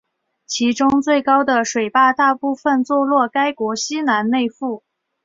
[0.47, 4.83] 其中最高的水坝大部分坐落该国西南内腹。